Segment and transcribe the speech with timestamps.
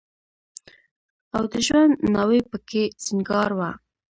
[1.35, 3.69] او د ژوند ناوې به په کې سينګار وه.